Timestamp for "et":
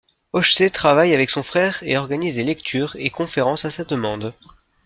1.83-1.95, 2.95-3.11